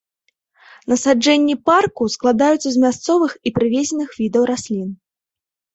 [0.93, 4.89] Насаджэнні парку складаюцца з мясцовых і прывезеных відаў раслін.